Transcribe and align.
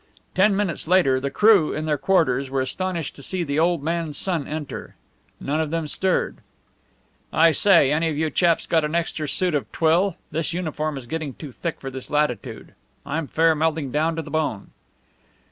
Ten 0.33 0.55
minutes 0.55 0.87
later 0.87 1.19
the 1.19 1.29
crew 1.29 1.73
in 1.75 1.85
their 1.85 1.95
quarters 1.99 2.49
were 2.49 2.59
astonished 2.61 3.13
to 3.17 3.21
see 3.21 3.43
the 3.43 3.59
old 3.59 3.83
man's 3.83 4.17
son 4.17 4.47
enter. 4.47 4.95
None 5.39 5.61
of 5.61 5.69
them 5.69 5.87
stirred. 5.87 6.37
"I 7.31 7.51
say, 7.51 7.91
any 7.91 8.09
you 8.09 8.31
chaps 8.31 8.65
got 8.65 8.83
an 8.83 8.95
extra 8.95 9.29
suit 9.29 9.53
of 9.53 9.71
twill? 9.71 10.15
This 10.31 10.53
uniform 10.53 10.97
is 10.97 11.05
getting 11.05 11.35
too 11.35 11.51
thick 11.51 11.79
for 11.79 11.91
this 11.91 12.09
latitude. 12.09 12.73
I'm 13.05 13.27
fair 13.27 13.53
melting 13.53 13.91
down 13.91 14.15
to 14.15 14.23
the 14.23 14.31
bone." 14.31 14.71